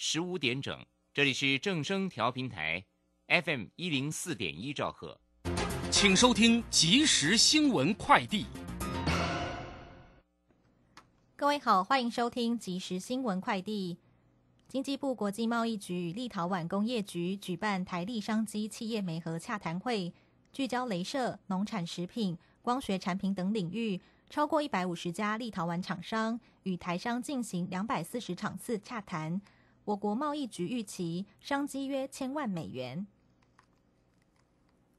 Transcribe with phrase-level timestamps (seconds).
[0.00, 2.84] 十五点整，这里是正声调频台
[3.26, 5.20] ，FM 一零四点一兆赫，
[5.90, 8.46] 请收听即时新闻快递。
[11.34, 13.98] 各位好，欢迎收听即时新闻快递。
[14.68, 20.14] 经济部国际贸易局与立陶宛工业局举办台立商机企业媒合洽谈会，
[20.52, 29.40] 聚焦镭射、农产食品、光学产品等领域，超过一百五十家立陶宛厂商与台商进行两百四十场次洽谈。
[29.88, 33.06] 我国贸易局预期商机约千万美元。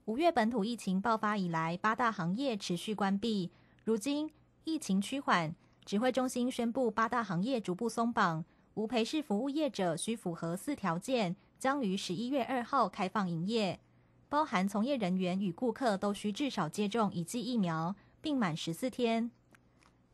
[0.06, 3.52] 五月本土疫情爆发以来，八大行业持续关闭。
[3.84, 4.32] 如今
[4.64, 5.54] 疫情趋缓，
[5.86, 13.80] 指挥中心宣布八大行业逐步松绑，无陪侍服务业者需符合四条件，将于十一月二号开放营业。
[14.28, 19.30] 包含从业人员与顾客都需至少接种一剂疫苗，并满十四天，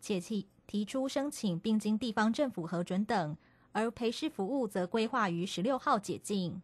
[0.01, 3.37] 且提提出申请并经地方政府核准等。
[3.75, 6.61] 而陪侍服务则规划于十六号解禁。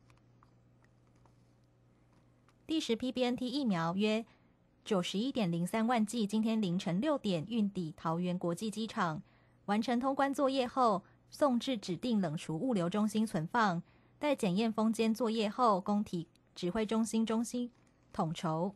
[2.65, 4.25] 第十批 BNT 疫苗约
[4.85, 9.21] 九十一点零三万剂，今天凌晨六点运抵桃园国际机场，
[9.65, 13.83] 完成通关作业后，送至指定冷储物流中心存放，
[14.17, 17.69] 待检验封监作业后，供体指挥中心中心
[18.13, 18.73] 统筹。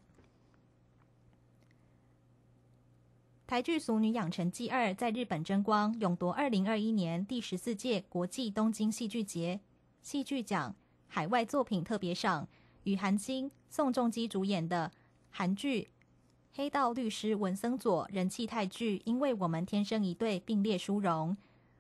[3.56, 9.62] 台剧《俗女养成记二》在日本争光，勇夺二零二一年第十四届国际东京戏剧节
[10.02, 10.76] 戏剧奖
[11.08, 12.50] 海外作品特别赏，
[12.84, 14.92] 与韩星宋仲基主演的
[15.30, 15.84] 韩剧
[16.52, 21.32] 《黑道律师文森佐》人气泰剧《因为我们天生一对》并列殊荣。《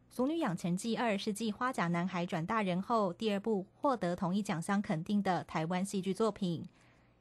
[0.09, 6.65] 俗女养成记二》是继《花甲男孩》转大人后第二部获得同一奖项肯定的台湾戏剧作品。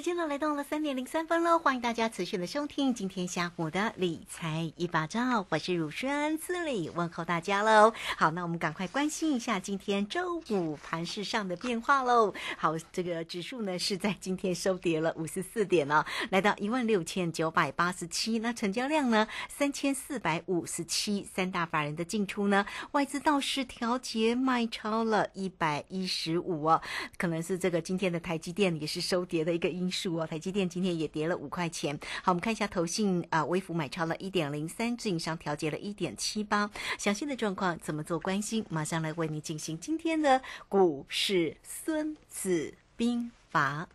[0.00, 7.92] 时间呢来到了三点零三分了，欢迎大家持续的收听今天下午的理财一把照，我是汝轩，这里问候大家喽。
[8.16, 12.32] 好，那我们赶快关心一下今天周五盘市上的变化喽。
[12.56, 18.38] 好，这个指数呢是在今天收跌了五十四点了，来到一万六千九百八十七。
[18.38, 26.80] 那成交量呢三千四百五十七，三大法人的进出呢，外资倒是调节卖超了一百一十五哦，
[27.18, 29.68] 可能是这个今天的台积电也是收跌的一个。
[29.68, 31.98] 因素哦，台积电今天也跌了五块钱。
[32.22, 36.70] 好，我们看一下投信啊，微幅买超了一点零三，自营商调节了一点七八。
[36.98, 38.18] 详细的状况怎么做？
[38.20, 43.88] 关心，马上来为你进行今天的股市孙子兵法。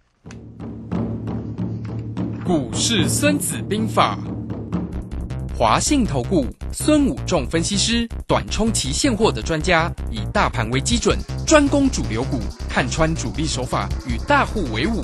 [2.44, 4.20] 股市孙子兵法，
[5.58, 12.40] 华信投顾孙武仲分析师，短冲期现货的专家，以大盘为基准，专攻主流股，
[12.70, 15.04] 看穿主力手法，与大户为伍。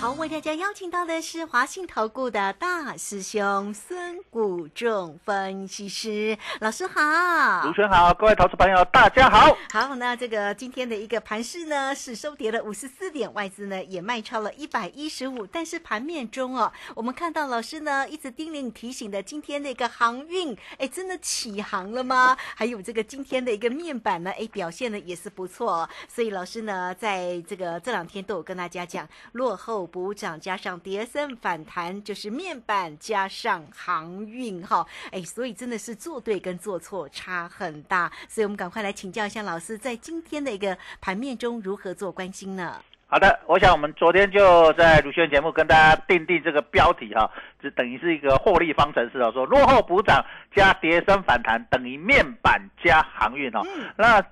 [0.00, 9.58] 好，为大家邀请到的是华信投顾的大师兄孙谷仲分析师老师好，主持人好，各位投资朋友大家好。
[9.72, 22.36] 好，那这个今天的一个盘势呢是收跌了五十四点，外资呢也卖超了一百一十五，但是盘面中哦，我们看到老师呢一直叮咛提醒的今天的一个航运，哎，真的起航了吗？
[22.54, 42.80] 还有这个今天的一个面板呢，哎，表现的也是不错、哦，所以老师呢在这个这两天都有跟大家讲，落后补涨加上跌升反弹，就是面板加上航运哈，哎，所以真的是做对跟做错差很大，所以我们赶快来请教一下老师，在今天的一个盘面中如何做关心呢？
[43.10, 50.22] 好的，我想我们昨天就在鲁轩节目跟大家定定这个标题哈，就等于是一个获利方程式啊，说落后补涨
[50.54, 53.62] 加跌升反弹等于面板加航运哦。
[53.96, 54.22] 那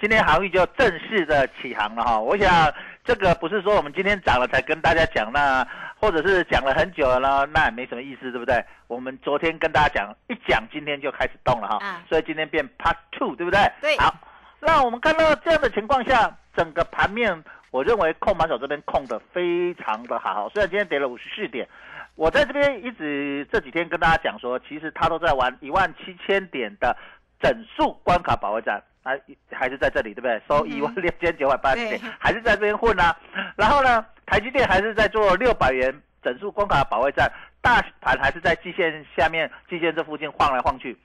[0.00, 5.66] 今天航运就正式的起航了哈，我想这个不是说我们今天涨了才跟大家讲，那
[5.98, 8.64] 或者是讲了很久了呢，那也没什么意思，对不对？
[8.86, 13.60] 我们昨天跟大家讲，一讲今天就开始动了哈，啊所以今天变 Part Two，对不对？
[13.80, 14.14] 对好，
[14.60, 21.68] 那我们看到这样的情况下，整个盘面，我认为控盘手这边控的非常的好，虽然今天跌了五十四点。
[22.14, 26.94] 我在这边一直这几天跟大家讲说，其实他都在玩一万七千点的
[27.40, 29.12] 整数关卡保卫战，啊，
[29.50, 30.40] 还是在这里，对不对？
[30.48, 33.16] 收一万六千九百八十点，还是在这边混啊。
[33.56, 40.96] 然后呢，台积电还是在做六百元整数关卡保卫战，大盘还是在季线下面，季线这附近晃来晃去。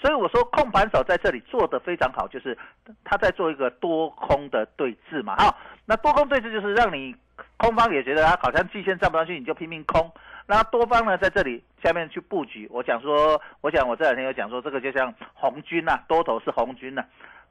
[0.00, 2.56] 所以我说控盘手在这里做的非常好，就是
[3.04, 5.36] 他在做一个多空的对峙嘛。
[5.36, 7.14] 好，那多空对峙就是让你
[7.58, 10.10] 空方也觉得他好像季线站不上去，你就拼命空。
[10.50, 12.66] 那多方呢在这里下面去布局。
[12.72, 17.04] 我讲说，我想我这两天有讲说，这个就像红军呐、多头是红军呐、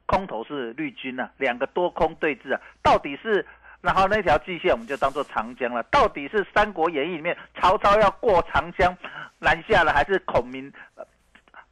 [0.04, 3.46] 空头是绿军呐、两个多空对峙啊，到底是？
[3.80, 8.94] 然后那条季线我们就当做长江了，到底是《三国演义》里面曹操要过长江
[9.38, 10.70] 南下了，还是孔明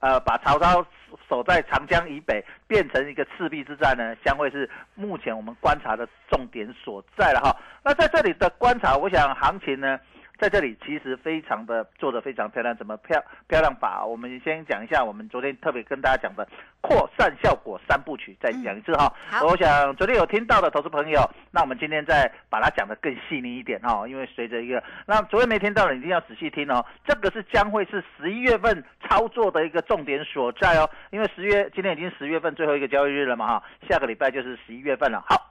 [0.00, 0.82] 呃，把曹操
[1.28, 7.54] 守在长江以北变成一个赤壁之战呢，将会是目前我们观察的重点所在了哈。
[7.84, 10.00] 那在这里的观察，我想行情呢，
[10.38, 14.04] 在这里其实非常的做的非常漂亮，怎么漂漂亮法？
[14.04, 16.46] 我们先讲一下，我们昨天特别跟大家讲的
[16.80, 19.12] 扩散效果三部曲，再讲一次哈。
[19.28, 21.20] 好我想昨天有听到的投资朋友，
[21.50, 35.24] 那我们今天再把它讲得更细腻一点哈，因为随着一个，那昨天没听到的一定要仔细听哦，这个是将会是十一月份操作的一个重点所在哦，因为十月今天已经十月份最后一个交易日了嘛哈，下个礼拜就是十一月份了。
[35.28, 35.47] 好。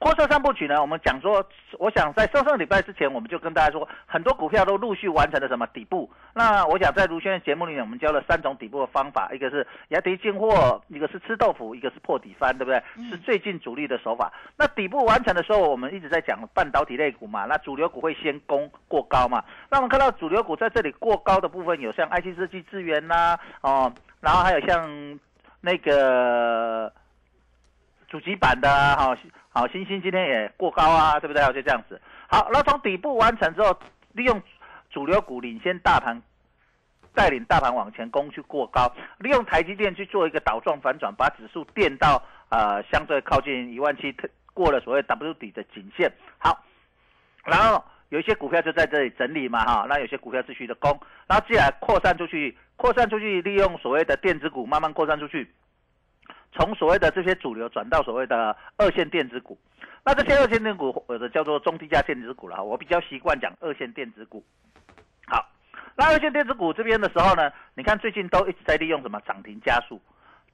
[0.00, 1.46] 扩散三部曲呢，我们讲说，
[1.78, 6.10] 我想在上上礼拜之前，我们就跟大家说，很多股票都陆续完成了什么底部。
[6.32, 12.82] 那我想在卢轩的节目里面，我们教了三种底部的方法，一个是压低进货，一个是吃豆腐，一个是破底翻，对不对？
[13.10, 14.32] 是最近主力的手法。
[14.56, 19.44] 那底部完成的时候，我们一直在讲半导体类股嘛，那主流股会先攻过高嘛。
[19.70, 25.20] 那我们看到主流股在这里过高的部分，有像 IC 设计、资源呐，哦，然后还有像
[25.60, 26.90] 那个
[28.10, 29.16] 主机板的啊，哈、
[29.50, 31.40] 好，星星今天也过高啊，对不对？
[31.54, 31.98] 就这样子。
[32.28, 33.78] 好，那从底部完成之后，
[34.12, 34.42] 利用
[34.90, 36.20] 主流股领先大盘，
[37.14, 44.12] 带领大盘往前攻去过高，利用台积电去做一个倒状反转，把指数垫到呃相对靠近一万七，
[44.52, 46.12] 过了所谓 W 底的颈线。
[46.38, 46.64] 好，
[47.44, 50.90] 然后有一些股票就在这里整理嘛，哈，那有些股票继续的攻，
[51.28, 55.48] 然后接下来扩散出去，扩散出去，利用所谓的电子股慢慢扩散出去。
[56.52, 59.58] 从所谓的这些主流转到所谓的二线电子股，
[60.04, 64.44] 那这些二线电子股或者叫做中低价电子股了，我比较习惯讲二线电子股。
[65.26, 65.48] 好，
[65.96, 70.00] 那二线电子股这边的时候呢，你看最近都一直在利用什么涨停加速，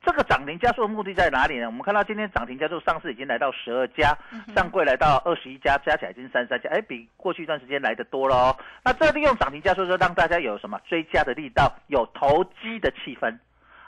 [0.05, 1.67] 这个涨停加速的目的在哪里呢？
[1.67, 4.17] 我们看到今天涨停加速上市已经来到十二家，
[4.55, 8.57] 上柜来到二十一家，加起来已经三十三家，哎，比过去一段时间来的多了哦。
[8.85, 13.35] 那这利用涨停加速，就让大家有什么追加的力道，有投机的气氛。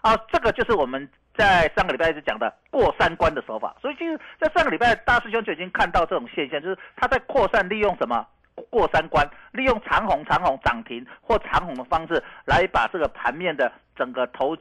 [0.01, 3.77] 啊，这个就是我们在上个礼拜一直讲的过三关的手法。
[3.81, 8.27] 所以其实，在上个礼拜，大师兄就已经看到这种现象，就是他在扩散，利用什么
[8.69, 14.57] 过三关，利用长虹、长虹涨停或长虹的方式，来把这个盘面的整个投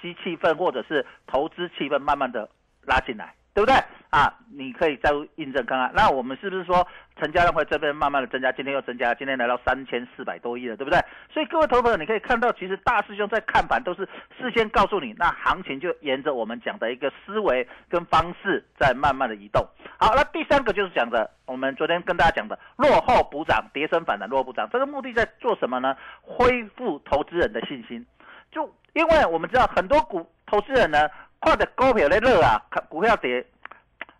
[0.00, 2.48] 机气氛或者是投资气氛慢慢的
[2.86, 3.34] 拉进来。
[3.52, 3.74] 对不对
[4.10, 4.32] 啊？
[4.52, 5.90] 你可以再印证看看。
[5.94, 6.86] 那我们是不是说
[7.20, 8.50] 成交量会这边慢慢的增加？
[8.52, 10.98] 今天又增加，今天来到三千四百多亿了，对不对？
[11.32, 19.66] 所以各位投资朋友，你可以看到，其实大师兄在看盘都是事先告诉你，那行情就沿着我们讲的一个思维跟方式在慢慢的移动。
[19.98, 25.96] 好，那第三个就是讲的，我们昨天跟大家讲的落后补涨、跌升反弹、落后补涨，这个目的在做什么呢？
[26.22, 28.04] 恢复投资人的信心。
[28.50, 31.08] 就因为我们知道很多股投资人呢。
[31.40, 33.44] 看着股票咧落啊，股票跌，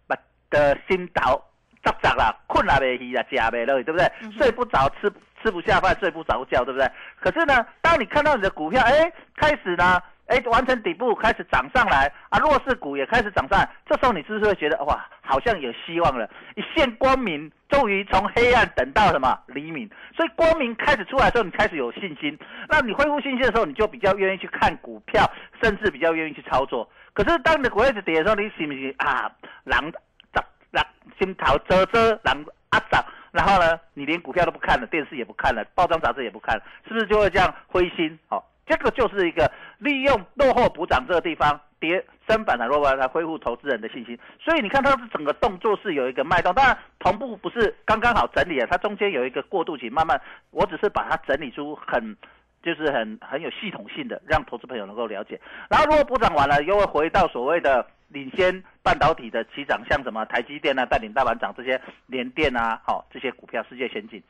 [0.06, 0.16] 把
[0.50, 1.42] 的心头
[1.82, 4.10] 扎扎啦，困了没起啦，假没了，对不对？
[4.38, 5.12] 睡不着，吃
[5.42, 6.90] 吃不下饭，睡不着觉，对不对？
[7.20, 10.00] 可是呢，当你看到你的股票，哎，开始呢。
[10.30, 19.90] 哎，完成底部开始涨上来啊，弱势股也开始涨上来，这时候你是不是会觉得哇，好像有希望了，一线光明，终于从黑暗等到什么黎明？
[20.14, 22.38] 所以光明开始出来的时候，你开始有信心。
[22.68, 25.28] 那你恢复信心的时候，你就比较愿意去看股票，
[25.60, 26.88] 甚至比较愿意去操作。
[27.22, 29.30] 可是当你的股一直跌的时候，你信不信啊？
[29.64, 29.92] 狼
[30.32, 30.84] 涨，狼
[31.18, 38.18] 心头遮遮，狼啊涨，然后呢，你连股票都不看了，电视也不看了，报章杂志也不看了，是不是就会这样灰心？
[38.28, 38.42] 哦。
[38.66, 50.20] 这个就是一个利用落后补涨这个地方跌升反弹落后来恢复投资人的信心，所以你看它是整个动作是有一个脉动，当然同步不是刚刚好整理啊，它中间有一个过渡期，慢慢
[50.52, 52.16] 我只是把它整理出很
[52.62, 55.40] 就是很很有系统性的，让投资朋友能够了解。
[55.68, 64.22] 然后如果补涨完了，又会回到所谓的领先半导体的起涨，像什么台积电啊带领大盘涨这些联电啊，好这些股票世界先进。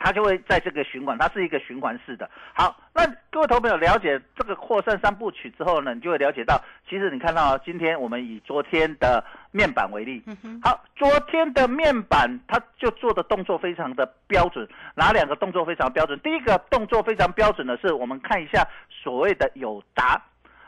[0.00, 2.30] 它就会在这个循环，它是一个循环式的。
[2.54, 10.22] 好，那各位投朋友了解这个扩散三部曲之后呢，你就会了解到，其实你看到今天我们以昨天的面板为例，
[10.62, 16.18] 好，昨天的面板它就做的动作非常的标准，哪两个动作非常标准？
[16.20, 20.22] 第一个动作非常标准的是，我们看一下所谓的友达，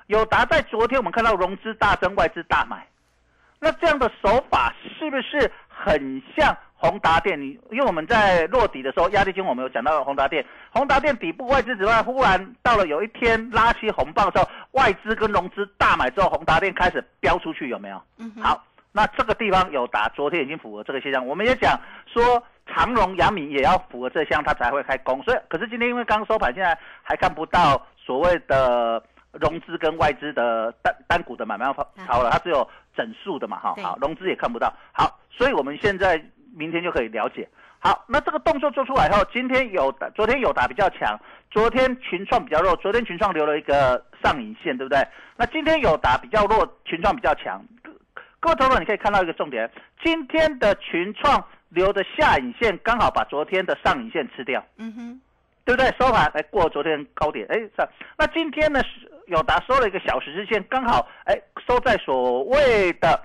[0.08, 2.86] 友达在昨天我们看到融资大增，外资大买，
[3.60, 6.56] 那这样的手法是不是很像？
[6.80, 18.02] 宏达电，你因为我们在落底的时候，压力金我们有讲到宏达电，宏达电底部外资之外，忽然到了有一天拉起红棒的时候，外资跟融资大买之后，宏达电开始飙出去，有没有？
[18.16, 21.26] 嗯，好，那这个地方有打，昨天已经符合这个现象。
[21.26, 25.22] 我们也讲说长荣、阳明也要符合这项，它才会开工。
[25.22, 31.66] 所以，可是今天因为刚收盘，现在还看不到所谓的融资跟外资的单单股的买卖
[32.06, 34.72] 超了，它只有整数的嘛，哈，好，融资也看不到。
[34.92, 36.18] 好，所以我们现在。
[36.54, 37.48] 明天就可以了解。
[37.82, 41.18] 好，那这个动作做出来后，今天有的，昨天有打比较强，
[41.50, 45.02] 昨天群创比较弱，昨天群创留了一个上影线，对不对？
[45.36, 47.64] 那今天有打比较弱，群创比较强。
[48.38, 49.70] 各位投资你可以看到一个重点，
[50.04, 55.20] 今天的群创留的下影线刚好把昨天的上影线吃掉，嗯哼，
[55.64, 55.90] 对不对？
[55.98, 57.88] 收盘哎过昨天高点，哎上。
[58.18, 61.34] 那今天呢是有达收了一个小时日线，刚好哎
[61.66, 63.18] 收在所谓的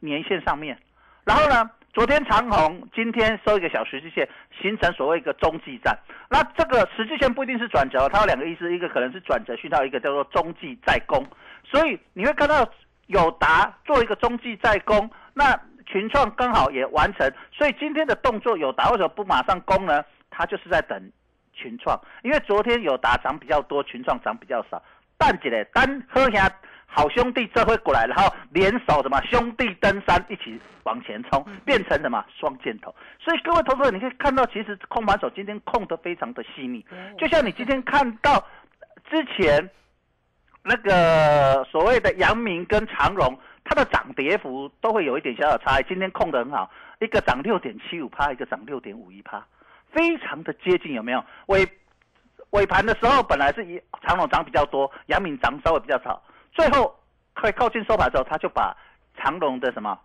[0.00, 0.76] 年线上面，
[1.24, 1.70] 然后呢？
[1.92, 4.28] 昨天长虹，今天收一个小十字线，
[4.62, 5.98] 形成所谓一个中继站。
[6.28, 11.26] 那这个十字线不一定是转折，它有两个意思，一个可能是转折讯号，一个叫做中继再攻。
[11.64, 12.64] 所以你会看到
[13.08, 17.28] 友达做一个中继再攻，那群创刚好也完成。
[17.52, 20.04] 所以今天的动作，友达为什么不马上攻呢？
[20.30, 21.10] 它就是在等
[21.52, 24.80] 群创，因为昨天友达涨比较多，群创涨比较少。
[25.18, 26.48] 淡季嘞，单喝下。
[26.92, 32.92] 好兄弟这回过来，然后联手什么兄弟登山，一起往前冲，变成什么双箭头。
[33.20, 36.84] 所以各位投资者，你可以看到，其实控盘手今天控得非常的细腻。
[37.16, 38.44] 就像你今天看到
[39.08, 39.70] 之前
[40.64, 45.84] 那个所谓的阳明跟长荣，它的涨跌幅都会有一点小小差异。
[45.88, 46.68] 今天控得很好，
[46.98, 49.46] 一个涨六点七五趴，一个涨六点五一趴，
[49.92, 51.24] 非常的接近，有没有？
[51.46, 51.66] 尾
[52.50, 56.20] 尾盘的时候，本来是一长荣涨比较多，阳明涨稍微比较少。
[56.52, 56.94] 最后
[57.34, 58.76] 快靠近收盘的时候，他就把
[59.16, 59.98] 长隆的什么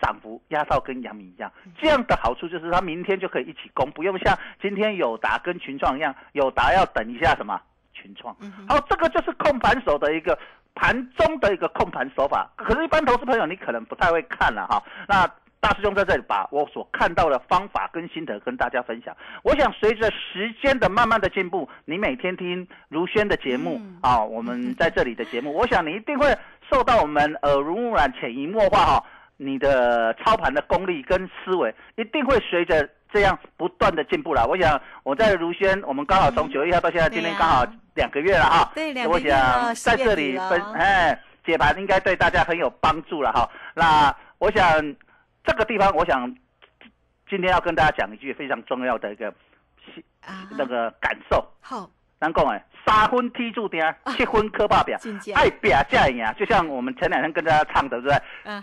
[0.00, 1.52] 涨幅压到跟阳明一样。
[1.78, 7.60] 这样的好处就是，他明天就可以一起攻，不用像今天友达跟群创一样，友达要等一下什么
[7.92, 8.34] 群创。
[8.68, 10.38] 好，这个就是控盘手的一个
[10.74, 12.50] 盘中的一个控盘手法。
[12.56, 14.82] 可是，一般投资朋友你可能不太会看了哈。
[15.06, 19.14] 那大师兄在这里把我所看到的方法跟心得跟大家分享。
[19.42, 26.34] 我想随着时间的慢慢的进步，你每天听如轩的节目啊，我们在这里的节目， 我想你一定会
[26.70, 29.04] 受到我们耳濡目染、潜移默化哈，
[29.36, 34.46] 你的操盘的功力跟思维一定会随着这样不断的进步了。
[34.46, 38.72] 我想我在如轩，我们刚好从九月一号到现在，今天刚好两个月了哈。
[38.74, 43.46] 对，两个月我想在这里分哎解盘应该对大家很有帮助了哈。
[43.74, 44.96] 那我想。
[45.44, 46.34] 这个地方，我想
[47.28, 49.32] 今天要跟大家讲一句非常重要的一个
[50.56, 51.44] 那个感受。
[51.60, 54.98] 好，难讲哎，三分踢住点，七分磕霸表，
[55.34, 56.32] 爱拼价赢啊！
[56.34, 58.16] 就像我们前两天跟大家唱的，对不对？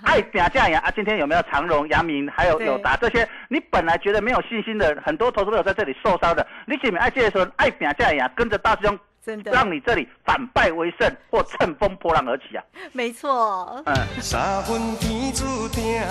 [0.03, 0.91] 爱拼价赢啊！
[0.91, 3.27] 今天有没有长荣、阳明，还有友达这些？
[3.47, 8.99] 你本来觉得没有信心的，很多投资朋友在这里受伤的，你前面爱借的时候，爱拼价赢啊，跟着大师兄。
[9.27, 12.63] 真的，让你这里反败为胜或乘风破浪而起啊！
[12.93, 13.83] 没错。
[13.85, 13.93] 嗯。
[14.21, 16.01] 三分天注定，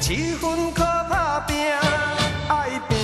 [0.00, 1.56] 七分靠打拼，
[2.48, 2.98] 爱拼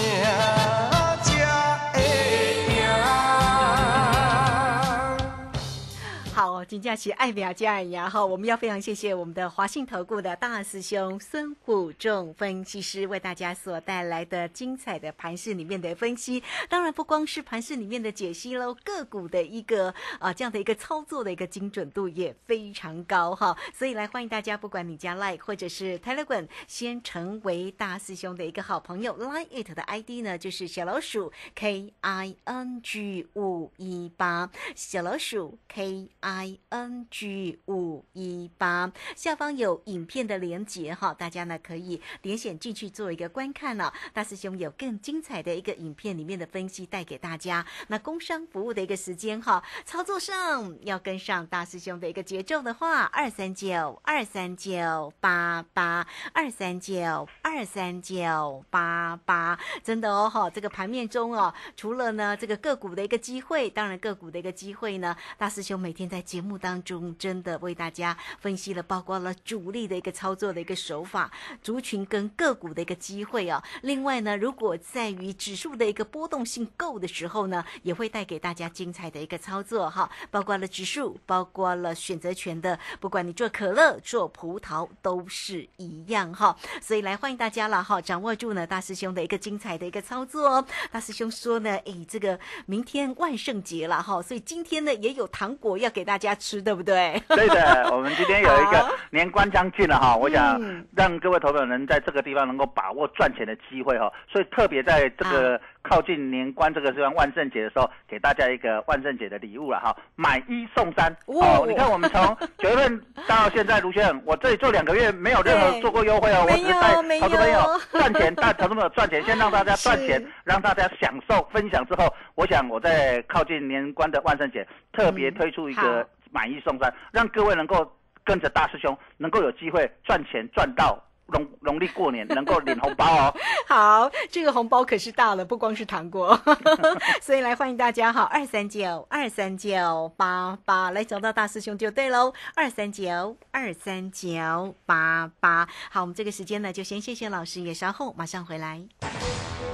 [6.64, 16.42] 金佳琪爱表家人呀哈，我们要非常谢谢我们的华信投顾的大师兄孙虎仲分析师为大家所带来的精彩的盘市里面的分析。
[16.68, 23.56] 当然不光是盘市里面的解析喽，个股的一个啊这样的一个操作的一个精准度也非常高哈。
[23.72, 29.16] 所以来欢迎大家，不管你加 Like 或者是 Telegram，先成为大师兄的一个好朋友。
[29.18, 43.92] Line it 的 ID 呢就是小老鼠 K I N G 五一八，小老鼠 K I N G 五一八，下方有影片的连接哈，大家呢可以点选进去做一个观看了。
[44.12, 47.64] 大师兄有更精彩的一个影片里面的分析带给大家。
[47.88, 71.30] 那工商服务的一个时间哈，操作上要跟上大师兄的一个节奏的话，二三九二三九八八二三九二三九八八，真的哦哈，这个盘面中哦，除了呢这个个股的一个机会，当然个股的一个机会呢，大师兄每天在节目目当中真的为大家分析了，包括了主力的一个操作的一个手法，
[71.62, 73.62] 族群跟个股的一个机会哦。
[73.82, 86.56] 另外呢，如果在于指数的一个波动性够的时候呢，也会带给大家精彩的一个操作哈，包括了指数，包括了选择权的，不管你做可乐、做葡萄都是一样哈。
[86.82, 90.66] 所以来欢迎大家了哈，掌握住呢大师兄的一个精彩的一个操作哦。
[90.90, 97.20] 大师兄说呢，诶，这个明天万圣节了哈，所以今天呢也有糖果要给大家家吃，对不对？
[97.28, 111.14] 对的，我们今天有一个年关将近了哈，我想嗯让各位投票人在这个地方能够把握赚钱的机会哈，所以特别在这个靠近年关这个地方万圣节的时候，给大家一个万圣节的礼物了哈，买一送三。
[111.26, 111.58] 哇。
[111.58, 111.66] 哦。
[111.68, 127.86] 你看我们从 九月份到现在，卢先生，我这里做两个月没有任何做过优惠哦，我只是带没投资朋友有赚钱，带投资朋友赚钱，先让大家赚钱， 让大家享受分享之后，我想我在靠近年关的万圣节特别嗯推出一个买一送三，让各位能够
[128.24, 133.34] 跟着大师兄，能够有机会赚钱赚到农农历过年，能够领红包哦。
[133.66, 136.38] 好，这个红包可是大了，不光是糖果，
[137.22, 145.66] 所以来欢迎大家哈，二三九二三九八八，来找到大师兄就对喽，二三九二三九八八。
[145.90, 148.82] 好，我们这个时间呢，就先谢谢老师，也稍后马上回来。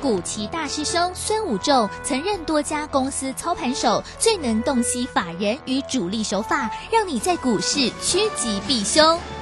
[0.00, 9.18] 古奇大师兄孙武仲曾任多家公司操盘手，最能洞悉法人与主力手法，让你在股市趋吉避凶。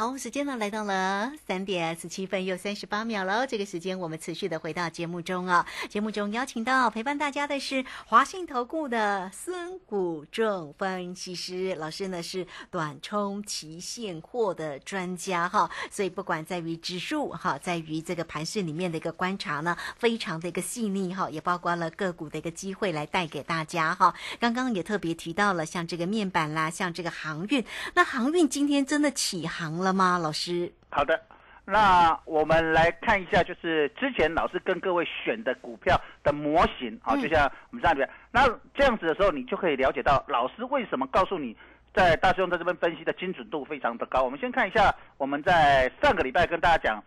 [0.00, 3.44] 好，时间呢来到了三点十七分又三十八秒了。
[3.48, 5.66] 这个时间我们持续的回到节目中啊。
[5.88, 15.68] 节目中邀请到陪伴大家的是华信投顾的孙谷仲分析师老师呢，是短冲期现货的专家哈。
[15.90, 24.14] 所以不管在于指数哈，在于这个盘市里面的一个观察呢，非常的一个细腻哈，也包括了个股的一个机会来带给大家哈。
[24.38, 30.18] 刚刚也特别提到了像这个面板啦，像这个航运，那航运今天真的起航了吗？
[30.18, 30.72] 老师？
[30.90, 31.20] 好的，
[31.64, 41.56] 那我们来看一下，就是之前老师跟各位选的股票的模型啊，嗯就像我们上边，那这样子的时候，你就可以了解到老师为什么告诉你。
[41.94, 44.22] 在大师兄在这边分析的精准度非常的高。
[44.22, 47.02] 我们先看一下，我们在上个礼拜跟大家讲，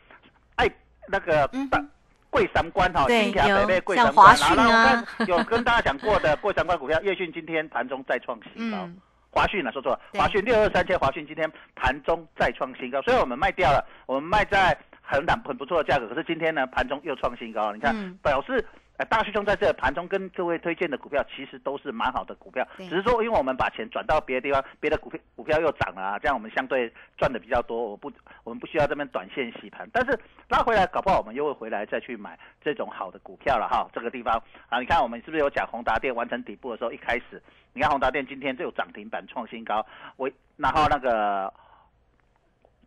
[0.55, 0.69] 哎，
[1.07, 1.81] 那个嗯大
[2.29, 8.77] 桂三关哈，对金条北北有桂三关，像华讯然后跟有跟大家讲过的贵三关股票，叶讯今天盘中再创新高。
[8.79, 8.97] 嗯，
[9.31, 10.21] 华讯啊，说错了，对。
[10.21, 18.17] 华讯六二三七，华讯今天盘中再创新高，虽然我们卖掉了，我们卖在很很很不错的价格，可是今天呢盘中又创新高，你看、嗯。
[18.21, 18.63] 表示。
[19.01, 26.87] 呃，大师兄在这盘中跟各位推荐的股票，其实都是蛮好的股票，只是说因为我们把钱转到别的地方，别的股票股票又涨了啊，这样我们相对
[27.17, 28.11] 赚的比较多，我不
[28.43, 34.39] 我们不需要这边短线洗盘，但是拉回来搞不好我们又会回来再去买这种好的股票了哈，这个地方。
[34.69, 37.41] 啊，你看我们是不是有讲宏达电完成底部的时候，一开始
[37.73, 39.83] 你看宏达电今天就有涨停板创新高，
[40.15, 41.51] 我然后那个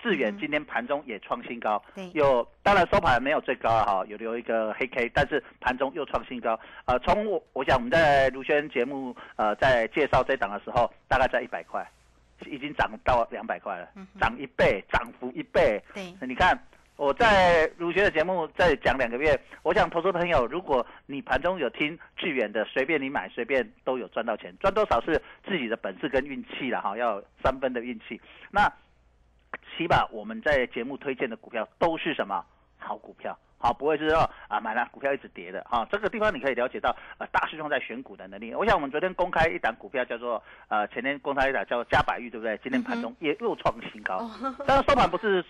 [0.04, 6.60] 智远嗯今天盘中也创新高，对有当然收盘没有最高了哈，有留一个黑 K，但是盘中又创新高。
[6.84, 11.82] 呃，从我我想我们在卢轩节目呃在介绍这档的时候，大概在一百块，
[12.44, 13.88] 已经涨到两百块了
[14.20, 15.82] 涨一倍，涨幅一倍。
[15.94, 16.54] 对，你看
[16.96, 28.20] 我在儒学的节目再讲两个月，我想投资朋友，如果你盘中有听致远的，随便你买，随便都有赚到钱，赚多少是自己的本事跟运气了哈，要三分的运气。
[28.50, 28.70] 那
[29.76, 32.44] 起码我们在节目推荐的股票都是什么
[32.78, 33.36] 好股票？
[33.56, 35.88] 好，不会是说啊买了股票一直跌的哈。
[35.90, 38.54] 这个地方你可以了解到呃大师兄在选股的能力。
[38.54, 42.60] 我想我们昨天公开一档股票叫做呃前天公开一档叫嘉百玉，对不对？
[42.62, 44.30] 今天盘中也又创新高，
[44.66, 45.42] 当然收盘不是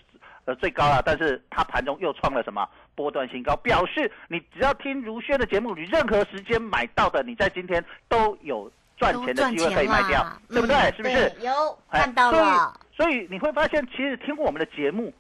[0.45, 10.77] 呃最高了，但是它盘中又创了什么波段新高，表示你只要听如轩的节目，你任何时间买到的，你在今天都有赚钱的机会可以卖掉，对不对？
[10.97, 11.45] 是不是？
[11.45, 12.73] 有看到了。
[12.97, 15.13] 所以你会发现，其实听我们的节目。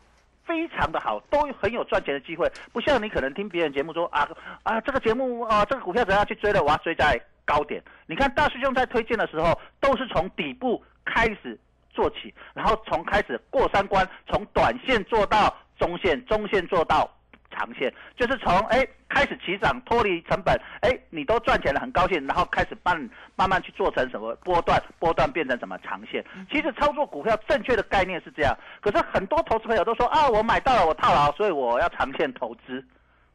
[0.47, 4.29] 非常的好，都很有赚钱的机会，不像你可能听别人节目说啊
[4.63, 7.83] 啊这个节目啊这个股票怎样去追的，我要追在高点。
[8.07, 11.59] 你看大师兄在推荐的时候，都是从底部开始
[11.89, 17.11] 做起，然后从开始过三关，从短线做到中线，中线做到。
[17.55, 26.25] 长线就是从哎开始起涨脱离成本哎你都赚钱了很高兴然后开始慢慢慢去做成什么波段波段变成什么长线。
[26.51, 32.85] 其实操作股票正确的概念是这样可是很多投资朋友都说啊我买到了我套牢所以我要长线投资。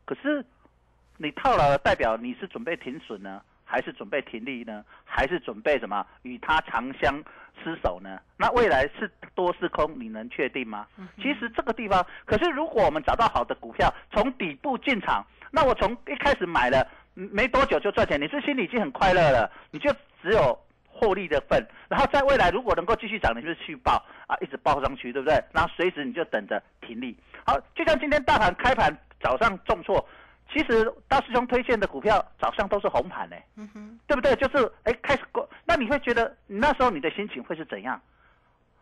[0.06, 0.44] 可是
[1.18, 7.24] 你套牢了代表你是准备停损呢还是准备停利呢还是准备什么与它长相？
[7.62, 8.18] 厮守呢？
[8.38, 9.94] 那未来是多是空？
[10.00, 10.88] 你能确定吗？
[11.18, 21.62] 其实这个地方，可是如果我们找到好的股票，从底部进场，那我从一开始买了没多久就赚钱，你是心里已经很快乐了，你就只有获利的份。
[21.90, 25.44] 然后在未来如果能够继续涨，你就去报啊，一直报上去，对不对？
[25.52, 27.14] 然后随时你就等着停利。
[27.46, 30.08] 好，就像今天大盘开盘早上重挫。
[30.52, 33.36] 其实大师兄推荐的股票早上都是红盘呢，
[34.08, 34.36] 对不对？
[34.36, 38.02] 就是哎开始过，那你会觉得那时候你的心情会是怎样？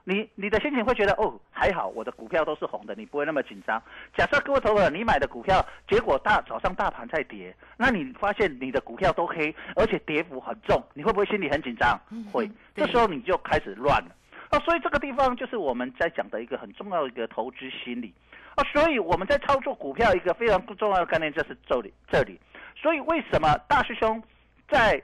[0.06, 3.82] 你你的心情会觉得哦还好，我的股票都是红的，你不会那么紧张。
[4.15, 11.99] 假设各位投资者你买的股票，结果大早上大盘在跌，那你发现你的股票都黑，而且跌幅很重，你会不会心里很紧张？
[12.32, 14.15] 会，这时候你就开始乱了。
[14.49, 18.13] 啊所以这个地方就是我们在讲的一个很重要的一个投资心理。
[18.55, 22.39] 啊，所以我们在操作股票一个非常不重要的概念就是这里这里，
[22.75, 24.19] 所以为什么大师兄
[24.67, 24.99] 在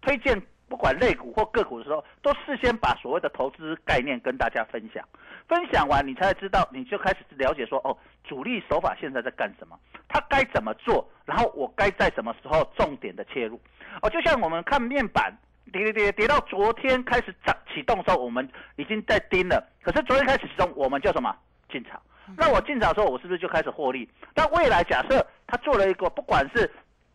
[0.00, 5.06] 推荐不管类股或个股的时候，都事先把所谓的投资概念跟大家分享，
[5.46, 13.60] 分享完你才知道，你就开始了解说，哦，主力手法现在在干什么，他该怎么做，然后我该在什么时候重点的切入。
[14.00, 15.36] 哦，就像我们看面板
[15.72, 21.34] 跌跌跌跌到昨天开始涨启动的时候，我们已经在盯了，可是昨天开始启动，我们叫什么
[21.70, 22.00] 进场？
[22.36, 24.08] 那我进场的时候，我是不是就开始获利？
[24.34, 26.70] 但未来假设它做了一个不管是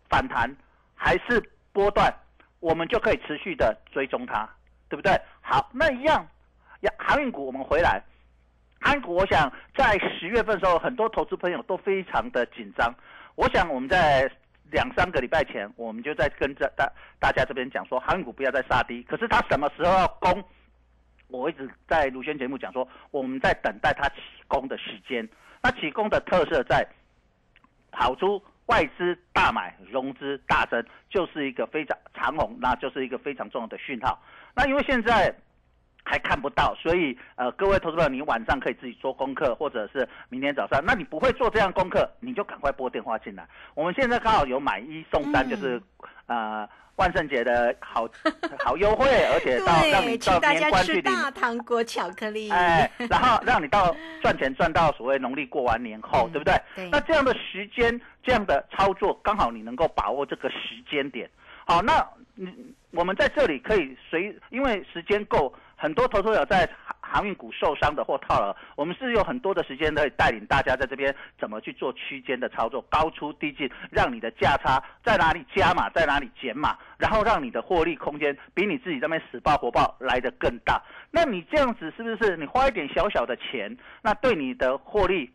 [0.09, 0.53] 反弹
[0.95, 1.41] 还是
[1.71, 2.13] 波段，
[2.59, 4.47] 我们就可以持续的追踪它，
[4.89, 5.19] 对不对？
[5.41, 6.27] 好，那一样，
[6.97, 8.01] 航运股我们回来，
[8.81, 12.93] 航运股我想在十月份的时候，很多投资朋友都非常的紧张。
[13.35, 14.29] 我想我们在
[14.71, 19.03] 两三个礼拜前，我们就在跟着大大家这边讲说，航运股不要再杀低。
[19.03, 20.43] 可是它什么时候要攻？
[21.29, 25.27] 我一直在卢轩节目讲说，我们在等待它起攻的时间。
[25.61, 26.87] 那起攻的特色在
[27.91, 34.21] 跑出外资大买、融资大增，就是一个非常长红，那就是一个非常重要的讯号。
[34.55, 35.33] 那因为现在
[36.07, 40.81] 还看不到，所以呃，各位投资者，你晚上可以自己做功课，或者是明天早上。
[40.85, 43.45] 那你不会做这样功课，你就赶快拨电话进来。
[43.75, 45.81] 我们现在刚好有买一送三， 就是
[46.27, 46.67] 呃。
[46.97, 48.09] 万圣节的好
[48.57, 56.59] 好优惠，而且到让你到年关去领大糖果巧克力，哎， 然后让你到赚钱赚到所谓农历过完年后，对不对？
[56.89, 61.29] 那这样的时间，这样的操作，刚好你能够把握这个时间点。
[61.67, 62.51] 好，那你
[62.89, 66.67] 我们在这里可以随，因为时间够，很多投资者在。
[67.09, 80.83] 航运股受伤的或套了，我们是有很多的时间可以带领大家在这边怎么去做区间的操作，高出低进，让你的价差在哪里加码，在哪里减码，然后让你的获利空间比你自己这边死抱活抱来的更大。
[81.09, 85.31] 那你这样子是不是你花一点小小的钱，那对你的获利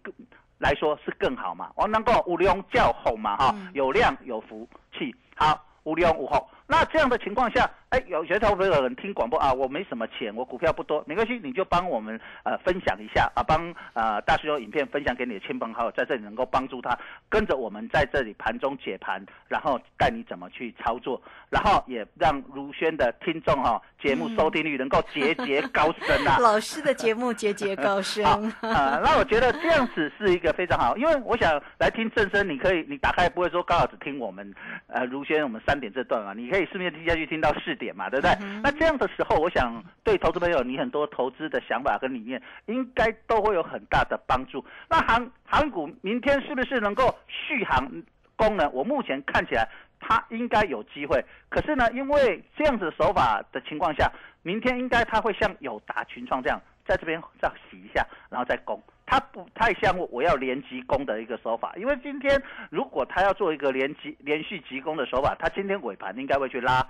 [0.58, 1.70] 来说是更好嘛？
[1.74, 3.34] 我能够五量叫好嘛？
[3.38, 6.50] 哈，有量有福气，好五量五好。
[6.66, 16.98] 那这样的情况下，哎，有些投资者人听广播啊，我没什么钱，我股票不多，没关系，你就帮我们呃分享一下啊，帮呃大师兄影片分享给你的亲朋好友，在这里能够帮助他
[17.28, 21.20] 跟着我们在这里盘中解盘，然后带你怎么去操作，
[21.50, 26.38] 然后也让如轩的听众哈节目收听率能够节节高升啊。
[26.40, 28.24] 老师的节目节节高升
[28.62, 34.54] 啊，那我觉得这样子是一个非常好，因为我想来听正声，你可以你打开不会说刚好只听我们
[34.86, 36.62] 呃如轩我们三点这段啊，你可以。
[36.62, 38.32] 以顺便听下去听到试点嘛，对不对？
[38.62, 44.64] 那这样的时候，我想对投资朋友，你很多投资的想法跟理念，应该都会有很大的帮助。
[44.88, 47.90] 那航航股明天是不是能够续航
[48.36, 48.72] 功能？
[48.72, 51.20] 我目前看起来它应该有机会。
[51.48, 54.08] 可是呢，因为这样子的手法的情况下，
[54.42, 58.80] 明天应该它会像友达群创这样，在这边再洗一下，然后再攻。
[59.12, 66.80] 它不太像我我要连急攻的一个手法，因为今天如果他要做一个连急连续急攻的手法，他今天尾盘应该会去拉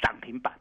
[0.00, 0.52] 涨停板。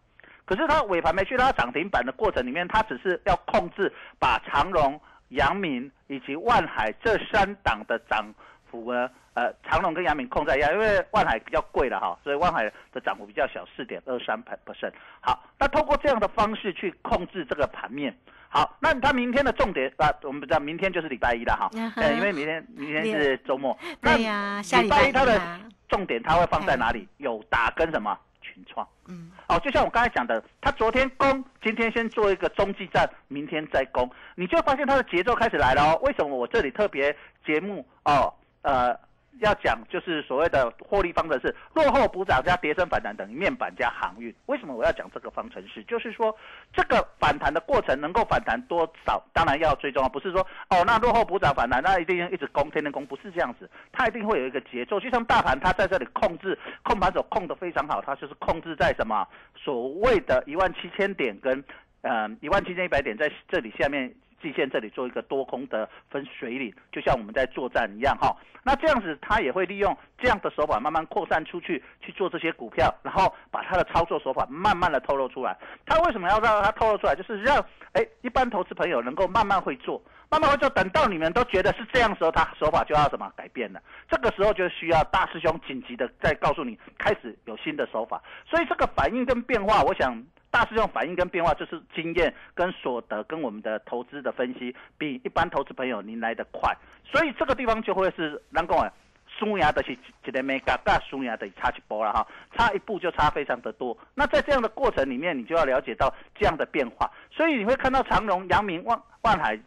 [0.46, 8.34] 可是他尾盘没去拉涨停板的过程里面，他只是要控制把长荣、阳明以及万海这三档的涨
[8.72, 14.94] 幅呢，呃，长隆跟阳明控在一样，因为万海比较贵了哈，所以万海的涨幅比较小，四点二三 percent。
[15.20, 18.18] 好，那通过这样的方式去控制这个盘面。
[18.54, 23.78] 好，那它明天的重点啊，我们不知道，明天就是礼拜一了哈，呃，因为明天明天是周末。
[24.02, 25.40] 对呀，下礼拜一它的
[25.88, 27.08] 重点它会放在哪里？
[27.18, 28.86] 有打跟什么群创？
[29.08, 36.00] 嗯，哦，就像我刚才讲的，它昨天攻，今天先做一个中继站，明天再攻，你就发现它的节奏开始来了哦。
[36.04, 38.34] 为什么我这里特别节目哦？
[38.62, 38.98] 呃。
[39.40, 44.32] 要讲就是所谓的获利方程式，落后补涨加跌升反弹等于面板加航运。
[44.46, 45.82] 为什么我要讲这个方程式？
[45.86, 46.36] 就是说
[46.74, 55.00] 这个反弹的过程能够反弹多少，当然要追踪啊，不是说哦那落后补涨反弹，那一定一直攻天天攻，不是这样子，它一定会有一个节奏。
[55.00, 61.64] 就像大盘它在这里控制控盘手控的非常好，它就是控制在什么所谓的一万七千点跟
[62.02, 64.14] 嗯一万七千一百点在这里下面。
[64.42, 68.36] 季线这里做一个多空的分水岭，就像我们在作战一样哈。
[68.64, 75.58] 那这样子，他也会利用这样的手法慢慢扩散出去，去做这些股票，然后把他的操作手法慢慢的透露出来。
[75.86, 77.16] 他为什么要让他透露出来？
[77.16, 77.58] 就是让
[77.94, 80.00] 哎一般投资朋友能够慢慢会做，
[80.30, 80.70] 慢慢会做。
[80.70, 83.82] 等到你们都觉得是这样的时候，他手法就要什么改变了。
[84.08, 88.22] 这个时候就需要大师兄紧急的再告诉你，开始有新的手法。
[88.48, 90.24] 所以这个反应跟变化，我想。
[90.52, 98.92] 大师兄反应跟变化，就是经验跟所得跟我们的投资的分析，比一般投资朋友您来的快，所以这个地方就会是难讲啊，
[99.26, 103.98] 输赢的是一个没嘎嘎，输赢的差一波了哈，差一步就差非常的多。
[104.14, 109.58] 那在这样的过程里面，你就要了解到这样的变化，所以你会看到长荣、阳明、万万海、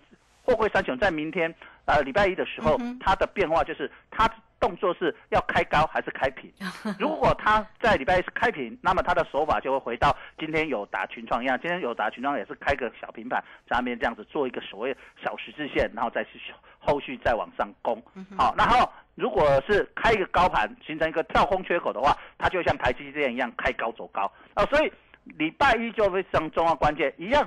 [0.42, 1.52] 货柜三雄在明天
[1.86, 4.30] 呃礼拜一的时候，它的变化就是它。
[4.64, 6.50] 动作是要开高还是开平？
[6.98, 11.60] 如果他在礼拜一是开平，那么他的手法就会回到今天有打群创一样。
[11.60, 16.40] 今天有打群创也是开个小平盘，在那边这样子做一个所谓小十字线，然后再去
[16.78, 18.02] 后续再往上攻。
[18.38, 24.64] 好，然后如果是开一个高盘，形成一个跳空缺口的话，它就像台积电一样开高走高啊。
[24.66, 24.90] 所以
[25.36, 27.46] 礼拜一就非常重要关键一样。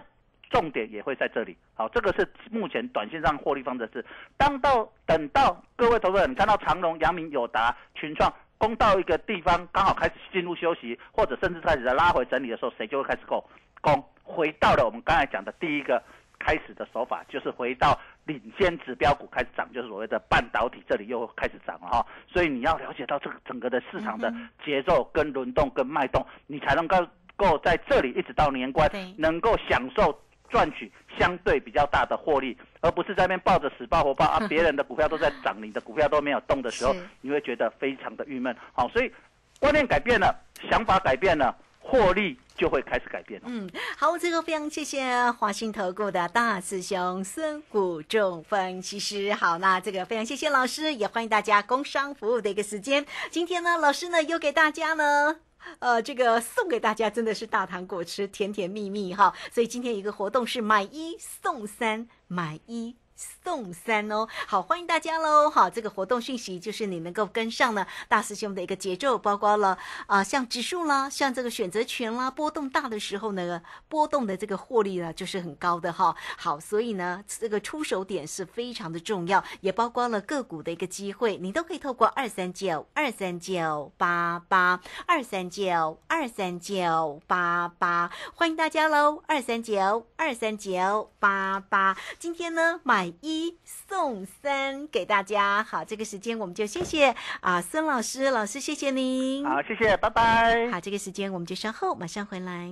[0.49, 4.03] 重点也会在这里，好，这个是目前短线上获利方程式。
[4.37, 13.43] 当到等到各位投资者，你看到长隆、阳明、友达、群创攻到一个地方，刚好开始进入休息，或者甚至开始在拉回整理的时候，谁就会开始攻
[13.81, 16.01] 攻，回到了我们刚才讲的第一个
[16.39, 22.05] 开始的手法，就是回到领先指标股开始涨，就是所谓的半导体这里又开始涨了哈。
[22.25, 24.33] 所以你要了解到这个整个的市场的
[24.63, 27.05] 节奏跟轮动跟脉动，你才能够
[27.35, 30.17] 够在这里一直到年关，能够享受。
[30.49, 34.39] 赚取相对比较大的获利，而不是在那边抱着死抱活抱啊！
[34.49, 38.55] 别人的股票都在涨，你的股票都没有动的时候，你会觉得非常的郁闷。
[38.73, 39.11] 好，所以
[39.59, 40.33] 观念改变了，
[40.69, 43.47] 想法改变了，获利就会开始改变了。
[43.49, 49.33] 嗯，好，这个非常谢谢华信投顾的大师兄孙谷仲分析师。
[49.33, 53.05] 好，那这个非常谢谢老师，也欢迎大家工商服务的一个时间。
[53.29, 55.46] 今天呢，老师呢又给大家呢。
[55.79, 59.33] 呃，这个送给大家真的是大糖果吃，甜甜蜜蜜哈。
[59.51, 62.95] 所以今天一个活动是买一送三，买一。
[63.17, 65.49] 送三哦，好，欢迎大家喽！
[65.49, 69.75] 好，这个活动讯息就是你能够跟上呢大师兄的一个节奏，包括了
[70.05, 76.15] 啊，像指数啦，像这个选择权啦，波动大的时候呢，波动的这个获利呢就是很高的哈。
[76.37, 89.23] 好，所以呢，这个出手点是非常的重要，也包括了个股的一个机会，你都可以透过二三九二三九八八二三九二三九八八，欢迎大家喽！
[89.25, 93.06] 二三九二三九八八，今天呢买。
[93.21, 100.69] 一送三给大家，好，这个时间我们就谢谢啊，孙老师，老师谢谢您，好，谢谢，拜拜。
[100.71, 102.69] 好，这个时间我们就稍后马上回来。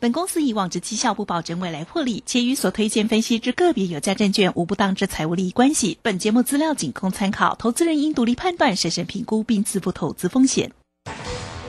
[0.00, 5.98] 本公司以往之绩效不保证未来获利，且与所推荐分析之个别有价证券无不当之财务利益关系。
[6.02, 10.72] 本节目资料仅供参考，投资人应独立判断、审慎评估并自负投资风险。